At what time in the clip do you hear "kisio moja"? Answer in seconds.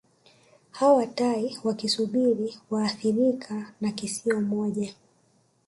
3.91-4.93